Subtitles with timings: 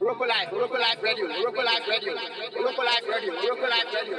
[0.00, 4.18] Roco Life, Roco Life Radio, Roco Life Radio, Roco Life Radio, Roco Life Radio.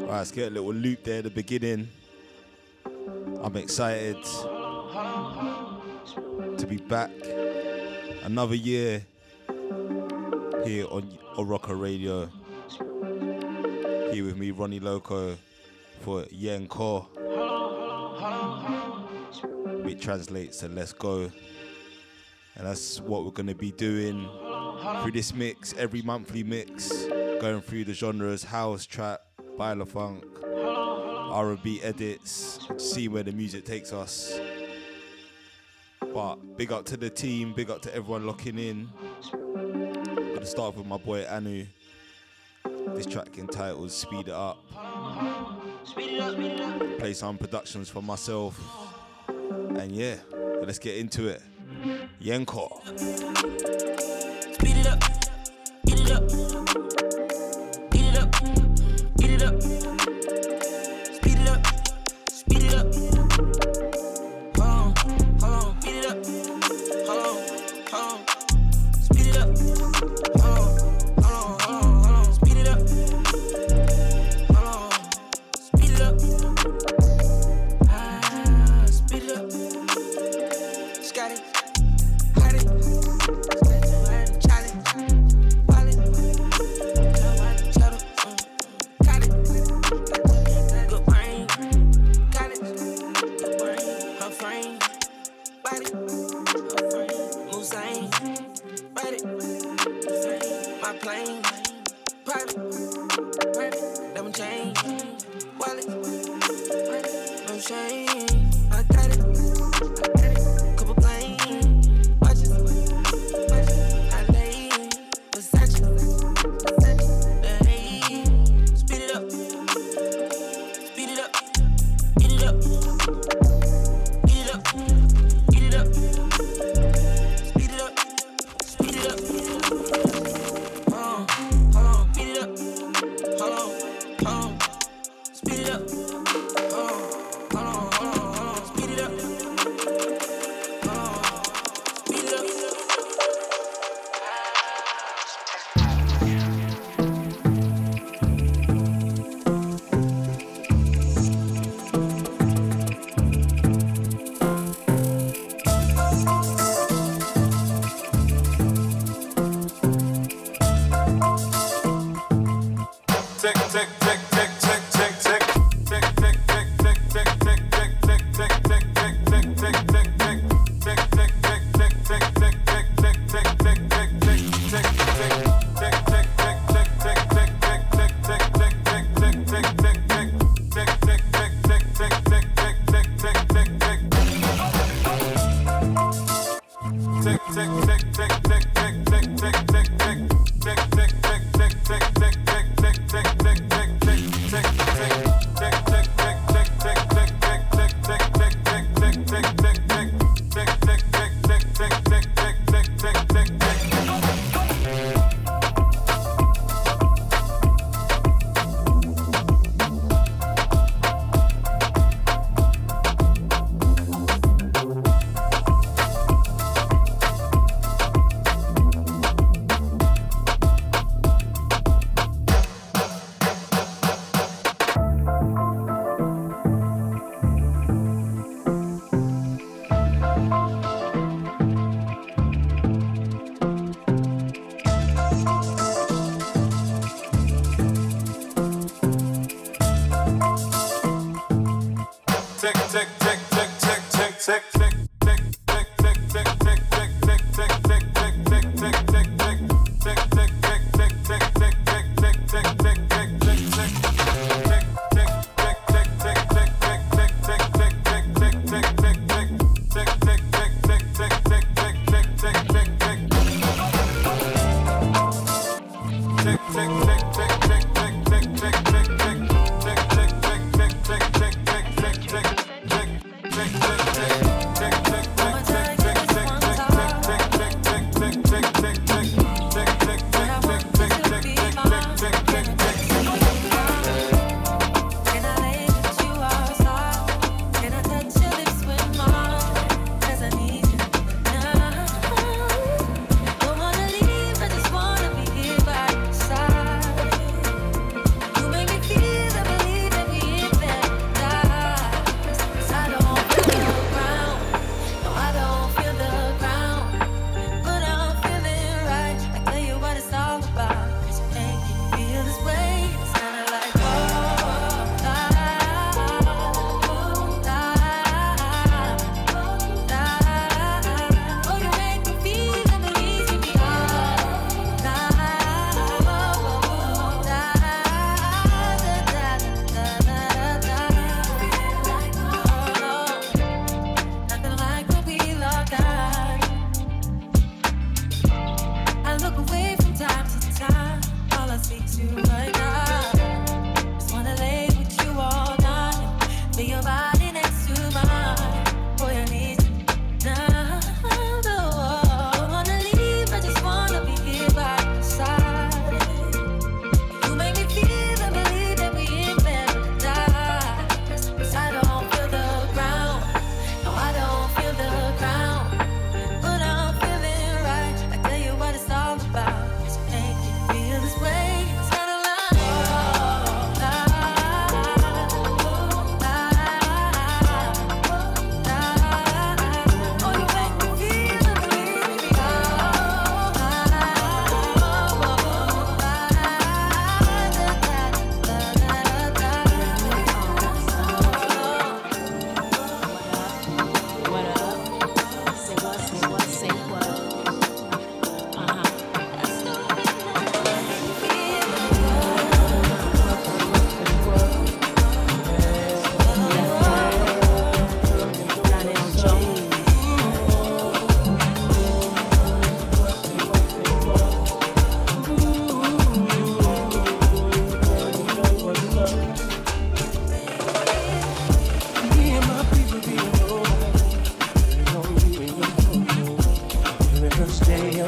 [0.00, 1.88] Right, let's get a little loop there at the beginning.
[3.42, 4.16] I'm excited
[6.56, 7.10] to be back.
[8.24, 9.04] Another year
[10.64, 12.26] here on Oroko Radio.
[14.14, 15.36] Here with me, Ronnie Loko,
[16.00, 17.06] for Yenko.
[19.84, 21.30] Which translates to Let's Go.
[22.56, 24.26] And that's what we're going to be doing
[25.02, 27.04] through this mix, every monthly mix,
[27.42, 29.20] going through the genres house, trap,
[29.58, 34.40] baile funk, R&B edits, see where the music takes us.
[36.00, 38.88] But big up to the team, big up to everyone locking in.
[39.32, 41.66] Gonna start with my boy Anu.
[42.94, 44.58] This track entitled Speed It Up.
[46.98, 48.58] Play some productions for myself.
[49.28, 50.16] And yeah,
[50.62, 51.42] let's get into it.
[52.22, 52.80] Yenko.
[54.54, 55.23] Speed it up,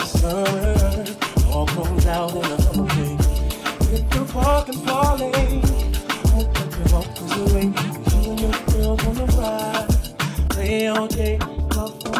[0.00, 1.04] summer
[1.50, 3.18] all comes out in the hurricane.
[3.92, 5.62] If you're walking, falling,
[6.32, 6.88] hope that your
[7.32, 7.66] away.
[8.10, 9.88] You and your girl gonna ride,
[10.50, 11.38] play all day,
[11.70, 12.14] for.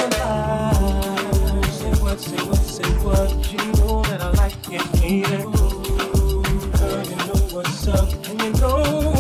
[1.65, 3.53] Say what, say what, say what.
[3.53, 4.85] You know that I like it,
[6.79, 9.16] girl, you know what's up, and you know.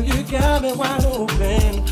[0.00, 1.87] you got me wide open.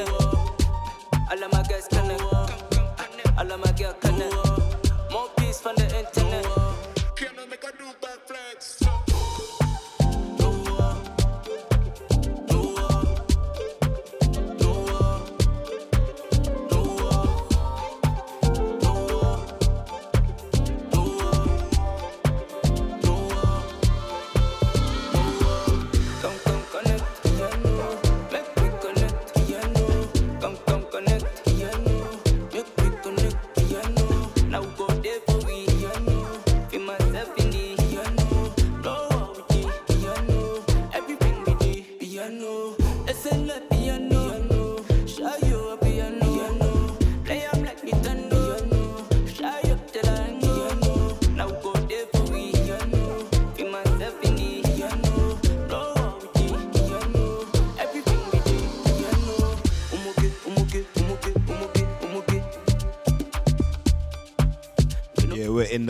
[0.00, 2.22] All of my guys connect.
[3.38, 4.34] All of my girls connect.
[5.12, 6.46] More peace from the internet.
[7.16, 7.72] Can make a
[8.26, 8.81] flex?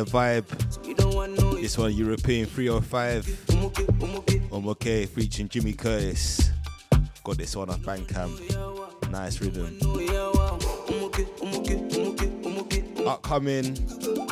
[0.05, 1.61] the vibe.
[1.61, 4.53] This one, European 305.
[4.53, 6.51] Omoke featuring Jimmy Curtis.
[7.25, 9.11] Got this one on Bandcamp.
[9.11, 9.79] Nice rhythm.
[13.07, 13.75] Upcoming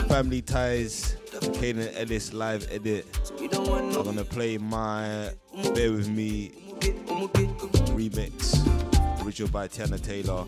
[0.08, 3.06] Family Ties, Kaelin Ellis live edit.
[3.52, 5.30] I'm gonna play my
[5.74, 6.50] Bare With Me
[7.94, 8.56] remix,
[9.24, 10.46] original by Teyana Taylor.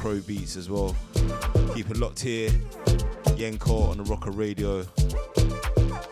[0.00, 0.96] Crow Beats as well.
[1.74, 2.48] Keep it locked here.
[3.36, 4.82] Yenko on Oroko Radio.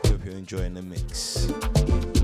[0.04, 2.17] Hope you're enjoying the mix.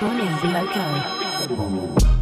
[0.00, 2.19] Morning loco.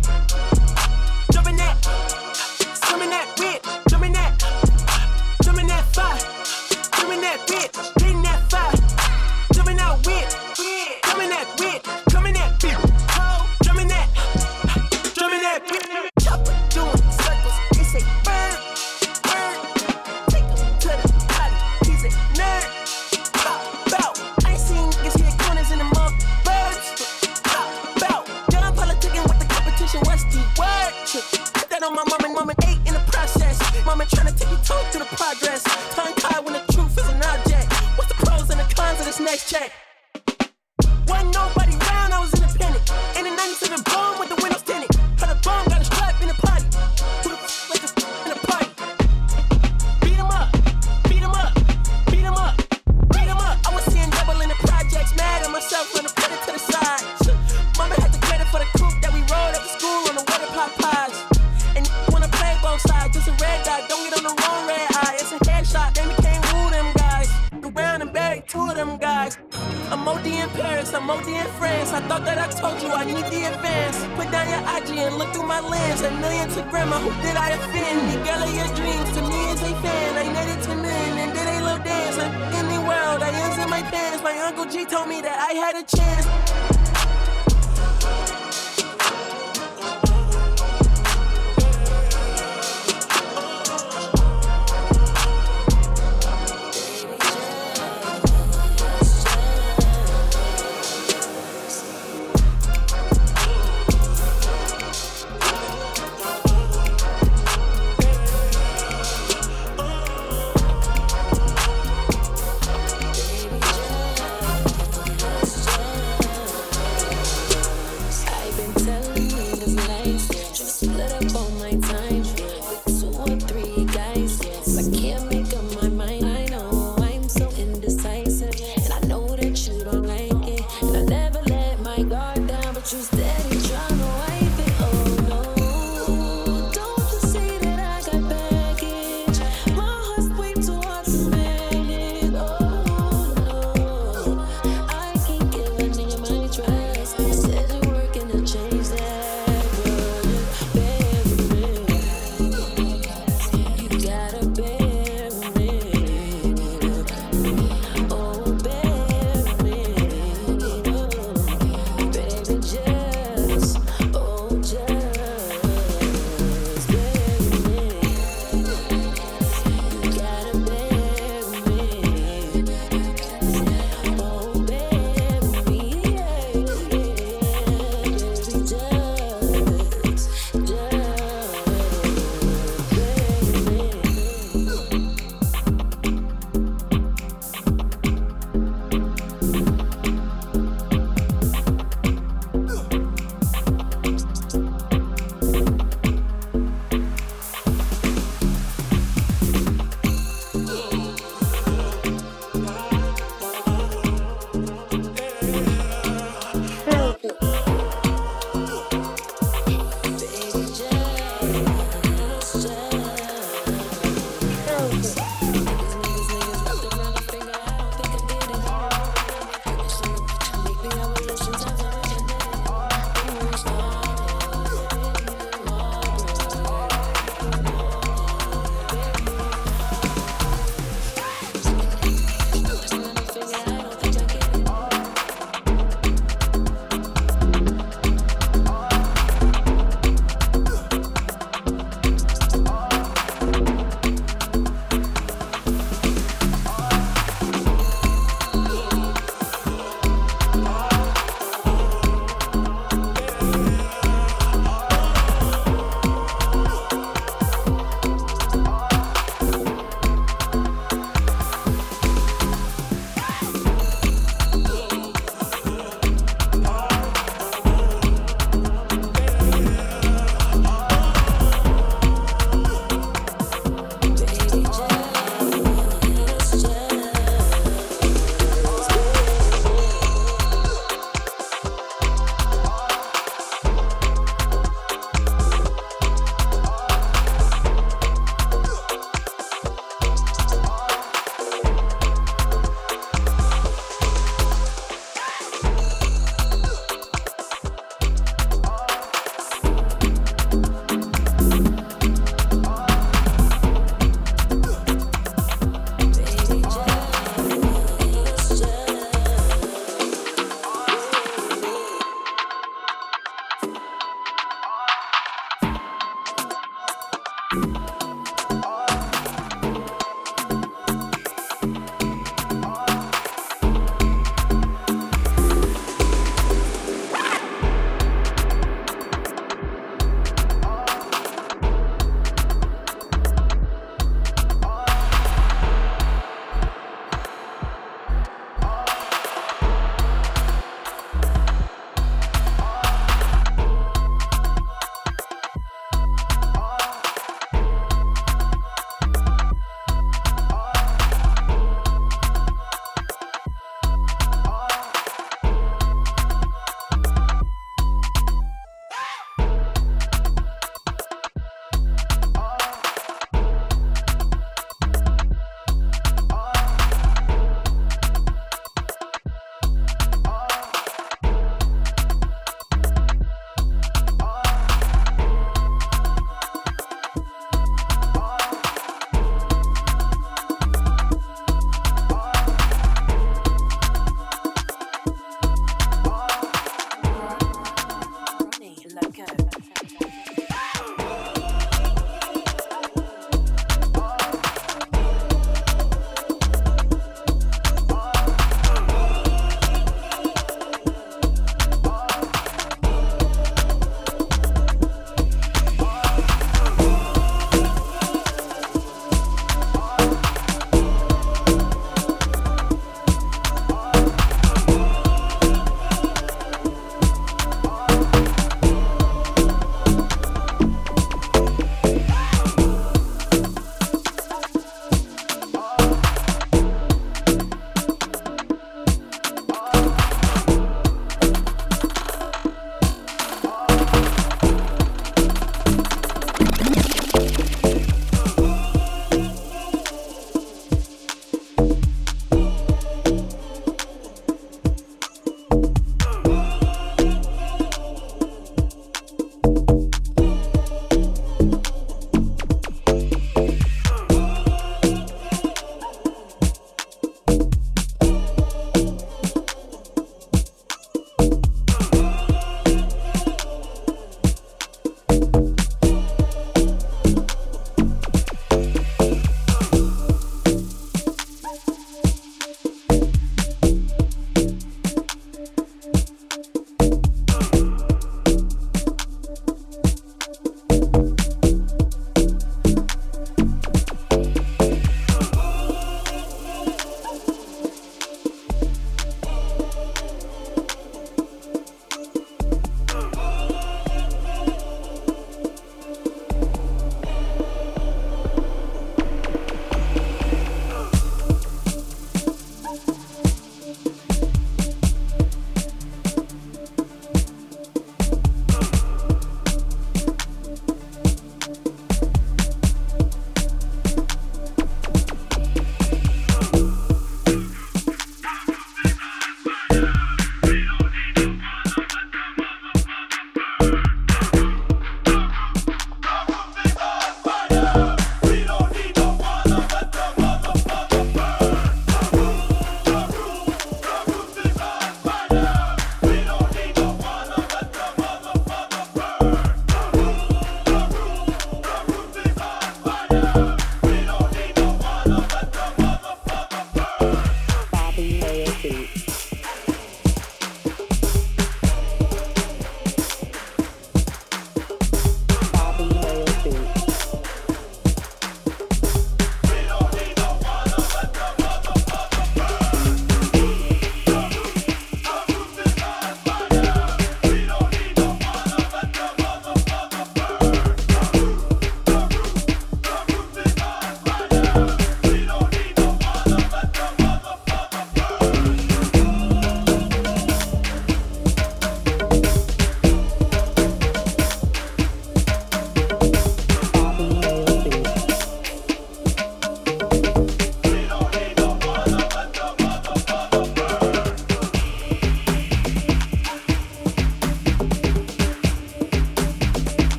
[84.48, 86.47] Uncle G told me that I had a chance.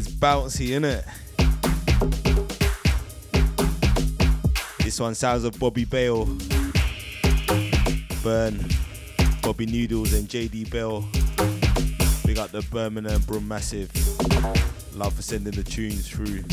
[0.00, 1.04] Today's bouncy, innit?
[4.78, 6.24] This one sounds of Bobby Bale,
[8.22, 8.64] Burn,
[9.42, 11.06] Bobby Noodles, and JD Bell.
[12.24, 13.90] We got the Birmingham Brum Massive.
[14.96, 16.44] Love for sending the tunes through.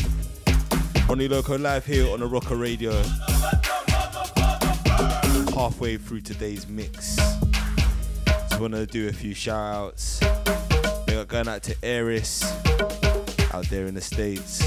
[1.08, 2.92] Ronnie Loko live here on Oroko Radio.
[5.54, 7.16] Halfway through today's mix.
[8.26, 10.20] Just wanna do a few shout outs.
[11.06, 12.44] We got going out to Eris
[13.52, 14.64] out there in the States.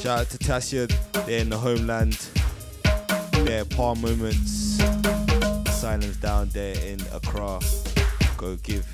[0.00, 0.86] Shout out to Tassia,
[1.26, 2.28] they're in the homeland.
[3.44, 4.78] There, Palm Moments.
[5.70, 7.60] Silence down there in Accra.
[8.36, 8.84] Go give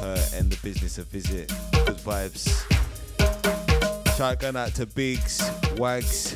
[0.00, 1.48] her and the business a visit.
[1.84, 2.64] Good vibes.
[4.16, 5.42] Shout out to Biggs,
[5.76, 6.34] Wags,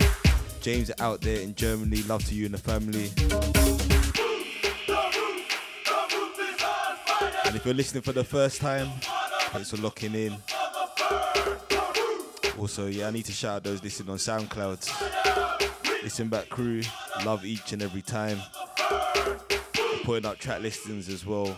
[0.60, 2.02] James out there in Germany.
[2.02, 3.10] Love to you and the family.
[7.46, 8.88] And if you're listening for the first time,
[9.52, 10.36] thanks for locking in.
[12.58, 16.02] Also, yeah, I need to shout out those listening on SoundCloud.
[16.02, 16.82] Listen back crew,
[17.24, 18.38] love each and every time.
[18.78, 21.56] I'm putting up track listings as well.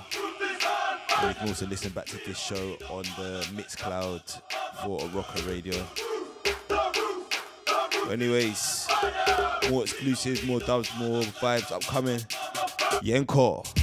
[1.19, 4.41] And you can also listen back to this show on the Mixcloud
[4.83, 5.75] for Oroko Radio.
[8.11, 8.89] Anyways,
[9.71, 12.21] more exclusives, more dubs, more vibes upcoming.
[13.03, 13.82] Yenko.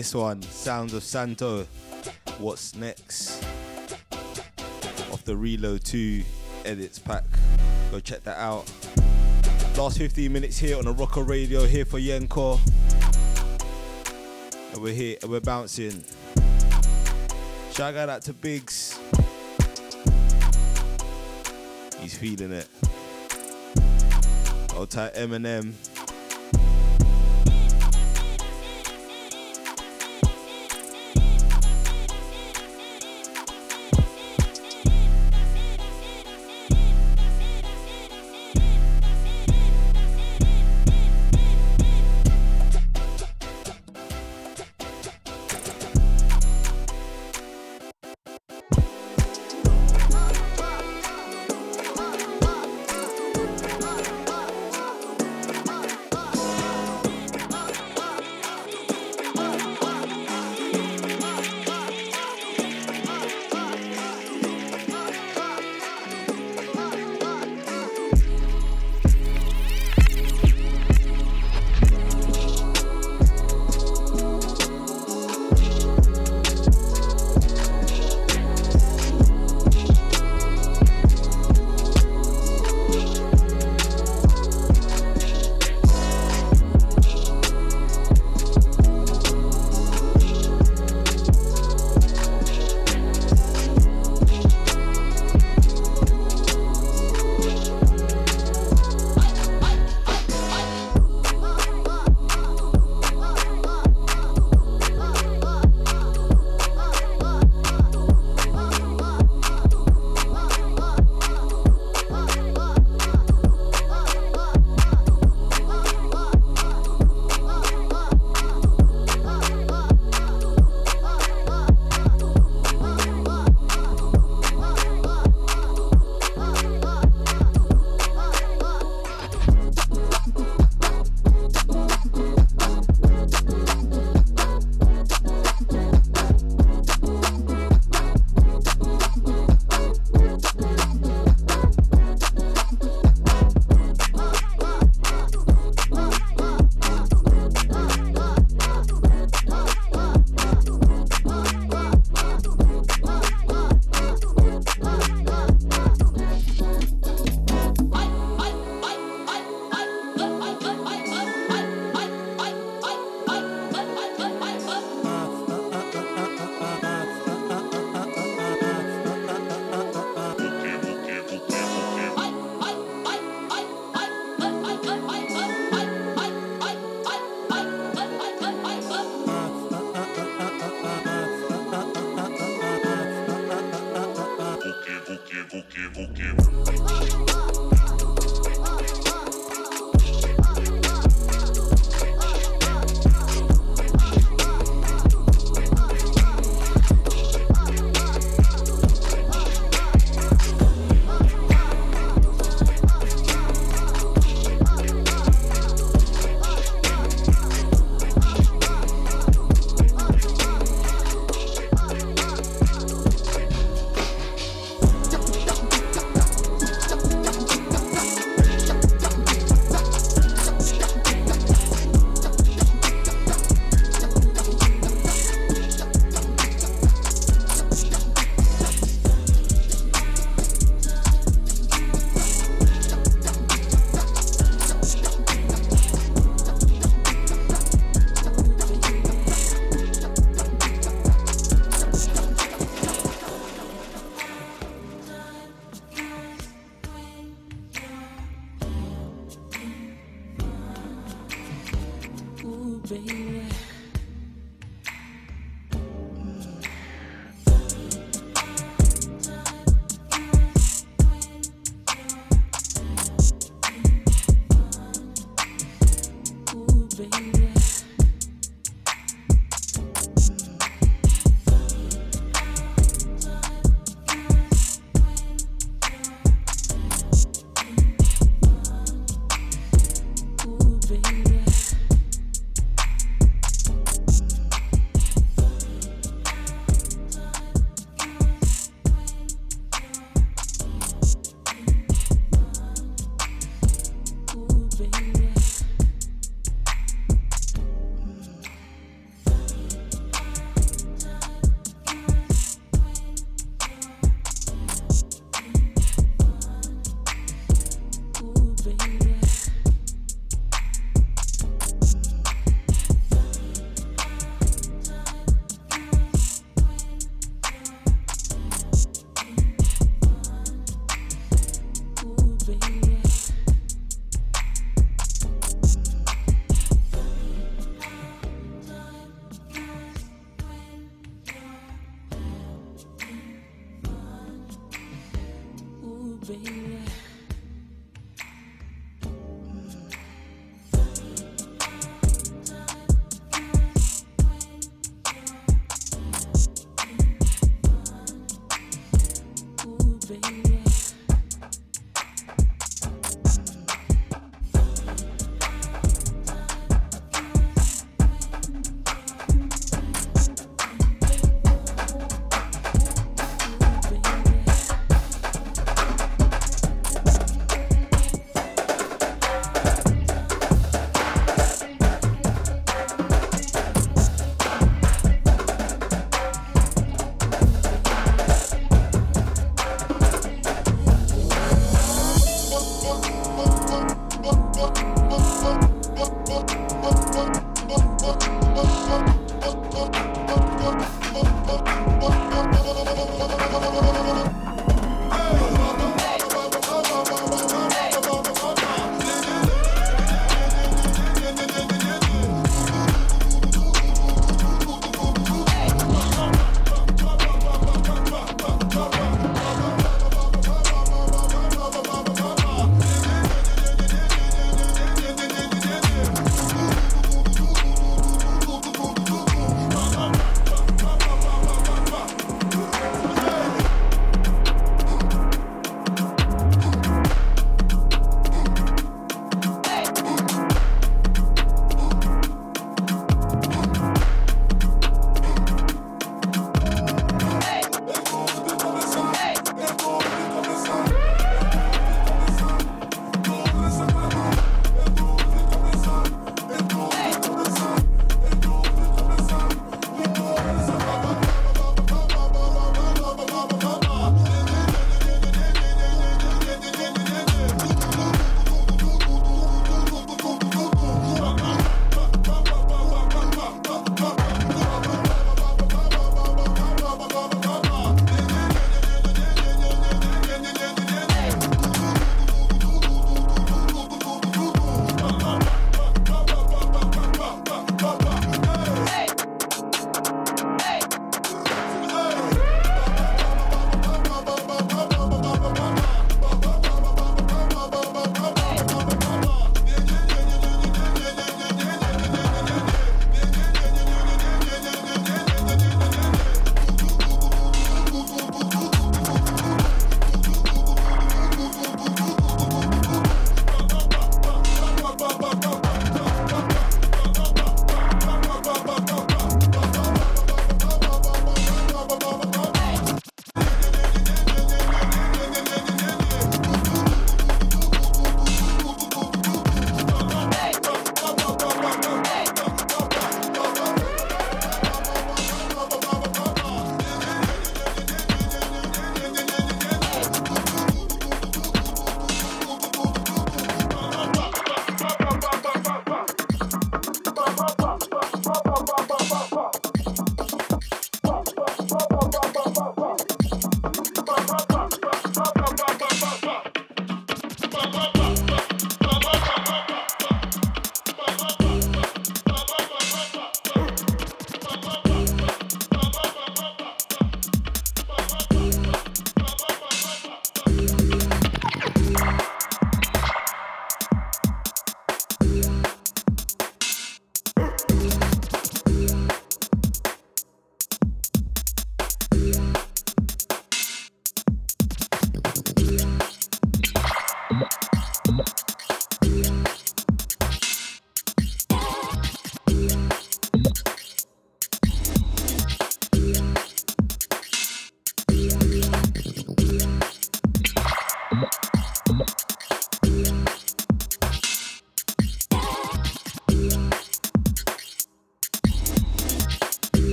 [0.00, 1.66] This one, Sounds of Santo.
[2.38, 3.44] What's next?
[5.12, 6.22] Off the Reload 2
[6.64, 7.24] edits pack.
[7.90, 8.64] Go check that out.
[9.76, 12.58] Last 15 minutes here on the Oroko Radio, here for Yenko.
[14.72, 16.02] And we're here and we're bouncing.
[17.72, 18.98] Shout out to Biggs.
[22.00, 22.68] He's feeling it.
[24.74, 25.74] Old tight Eminem.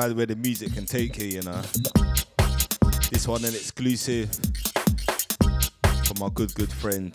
[0.00, 1.60] Mad where the music can take you, you know.
[3.10, 4.30] This one an exclusive
[6.06, 7.12] from my good, good friend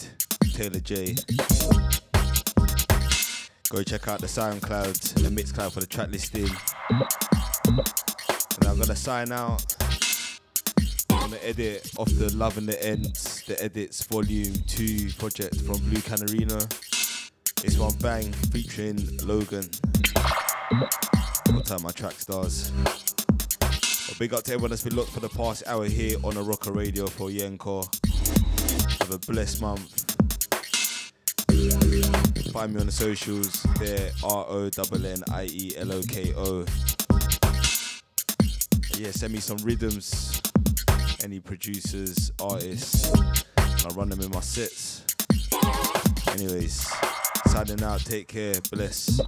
[0.53, 1.15] Tailor Jae.
[3.69, 6.47] Go check out the SoundCloud and the Mixcloud for the track listing.
[8.59, 9.65] And I'm gonna sign out
[11.23, 15.79] on the edit of the Love and the Ends, the Edits Volume 2 project from
[15.89, 16.61] Blue Canariñho.
[17.63, 19.67] It's one bang featuring Logan.
[21.45, 22.71] Time my track stars.
[24.19, 27.07] Big up to everyone that's been locked for the past hour here on Oroko Radio
[27.07, 27.83] for Yenko.
[28.99, 30.05] Have a blessed month.
[32.53, 33.63] Find me on the socials.
[33.79, 36.65] There R O N N I E L O K O.
[38.97, 40.41] Yeah, send me some rhythms.
[41.23, 43.11] Any producers, artists.
[43.57, 45.03] I run them in my sets.
[46.29, 46.87] Anyways,
[47.47, 48.01] signing out.
[48.01, 48.55] Take care.
[48.71, 49.19] Bless.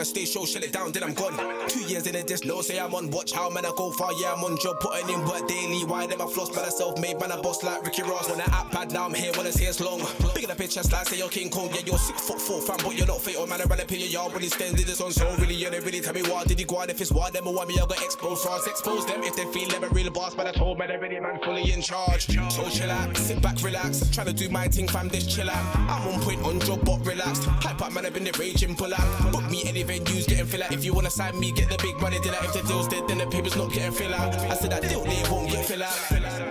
[0.00, 1.36] A stage show, shut it down, then I'm gone.
[1.68, 3.10] Two years in a disc, no say I'm on.
[3.10, 4.80] Watch how man I go far, yeah, I'm on job.
[4.80, 5.84] Putting in work daily.
[5.84, 6.98] Why them I floss by myself?
[6.98, 8.28] Made man a boss like Ricky Ross.
[8.28, 10.00] When I act bad, now I'm here, say it's long.
[10.34, 11.68] Big in the picture, slide, say you're King Kong.
[11.74, 13.20] Yeah, you're six foot four, fam, but you're not.
[13.20, 15.12] Or man, I run up in your yard when he's standing this on.
[15.12, 16.90] So really, you don't really tell me what did he go on.
[16.90, 18.42] If it's what them or want me, I got exposed.
[18.42, 20.34] France expose them if they feel them a real boss.
[20.34, 22.26] But I told man, already man fully in charge.
[22.26, 24.08] So chill out, sit back, relax.
[24.10, 25.76] Trying to do my thing, fam, this chill out.
[25.76, 27.44] I'm on point on job, but relaxed.
[27.44, 29.32] Hype up, man, I've been the raging, pull out.
[29.32, 30.72] Book me any venues, getting fill out.
[30.72, 32.18] If you wanna sign me, get the big money.
[32.20, 32.44] Did I?
[32.44, 34.34] If the deal's dead, then the paper's not getting fill out.
[34.34, 35.90] I said that deal, they won't get fill out.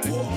[0.06, 0.29] Whoa,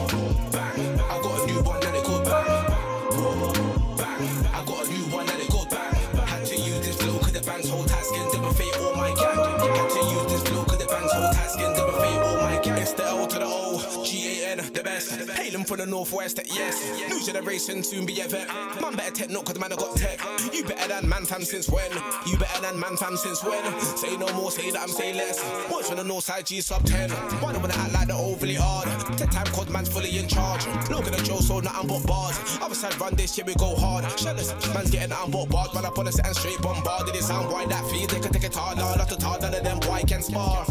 [15.73, 17.09] from the northwest, yes.
[17.09, 18.47] New generation, soon be a vet.
[18.83, 20.21] Man better tech, not cause man I got tech.
[20.53, 21.91] You better than man fam since when?
[22.27, 23.65] You better than man fam since when?
[23.81, 25.43] Say no more, say that I'm say less.
[25.71, 27.09] Watch on the north side, G sub 10.
[27.41, 28.87] Why don't wanna act like they're overly hard?
[29.17, 30.67] Tech time cause man's fully in charge.
[30.91, 32.39] Look at the Joe, so nothing but bars.
[32.61, 34.05] Other side run this, yeah, we go hard.
[34.21, 35.73] Shellless, man's getting nothing but bars.
[35.73, 37.17] Man up on the set and straight bombarded.
[37.17, 38.77] It sound why that feed, they can take it hard.
[38.77, 40.67] Nah, not to hard, none of them boy can spar.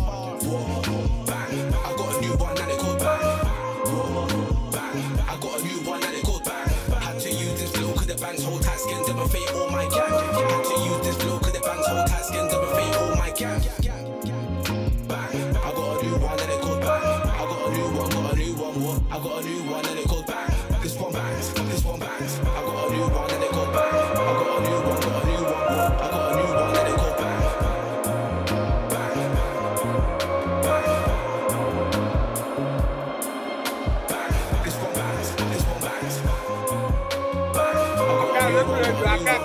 [1.26, 1.74] Bang.
[1.74, 3.41] I got a new one and it go bang.
[8.52, 10.71] Hold tight skin, double fate, all my gang.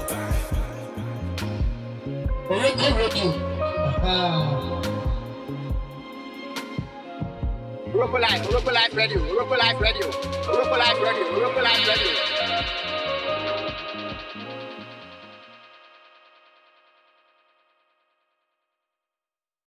[7.92, 10.06] Europa Life, Europa Life Radio, Europa Life Radio,
[10.46, 12.89] Europa Life Radio, Europa Life Radio.